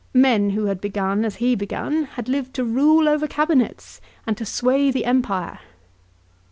Men 0.15 0.49
who 0.49 0.65
had 0.65 0.81
begun 0.81 1.23
as 1.23 1.35
he 1.35 1.53
begun 1.53 2.05
had 2.05 2.27
lived 2.27 2.55
to 2.55 2.63
rule 2.63 3.07
over 3.07 3.27
Cabinets, 3.27 4.01
and 4.25 4.35
to 4.35 4.47
sway 4.47 4.89
the 4.89 5.05
Empire. 5.05 5.59